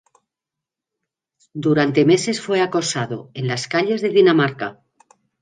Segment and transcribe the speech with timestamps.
[1.53, 4.81] Durante meses fue acosado en las calles de Dinamarca.